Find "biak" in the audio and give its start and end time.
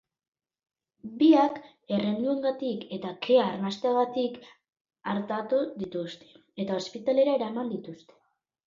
1.19-1.59